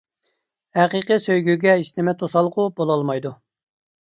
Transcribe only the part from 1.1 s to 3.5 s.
سۆيگۈگە ھېچنېمە توسالغۇ بولالمايدۇ.